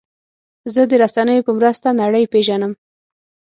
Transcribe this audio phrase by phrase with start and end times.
[0.73, 2.73] زه د رسنیو په مرسته نړۍ پېژنم.